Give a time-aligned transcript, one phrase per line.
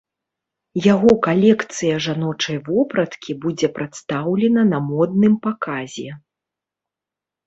[0.93, 6.07] Яго калекцыя жаночай вопраткі будзе прадстаўлена на модным паказе.